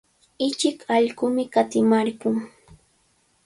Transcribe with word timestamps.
Ichik 0.47 0.77
allqumi 0.95 1.43
kanimarqun. 1.53 2.35